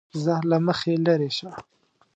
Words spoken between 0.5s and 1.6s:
مخې لېرې شه!